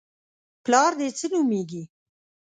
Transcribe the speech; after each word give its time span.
_پلار 0.63 0.91
دې 0.99 1.07
څه 1.17 1.25
نومېږي؟ 1.33 1.83